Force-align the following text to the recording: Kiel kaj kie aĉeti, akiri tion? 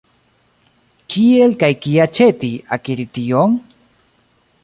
Kiel 1.15 1.53
kaj 1.63 1.69
kie 1.83 2.01
aĉeti, 2.07 2.51
akiri 2.79 3.07
tion? 3.19 3.57